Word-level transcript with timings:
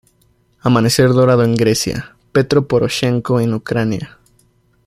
Amanecer 0.61 1.09
Dorado 1.09 1.43
en 1.43 1.53
Grecia, 1.53 2.15
Petró 2.31 2.67
Poroshenko 2.67 3.39
en 3.39 3.53
Ucrania. 3.53 4.17